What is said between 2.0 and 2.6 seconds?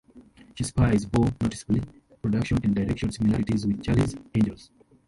production